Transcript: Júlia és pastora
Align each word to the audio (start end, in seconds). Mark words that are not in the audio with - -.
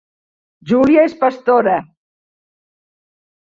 Júlia 0.71 1.03
és 1.09 1.13
pastora 1.19 1.77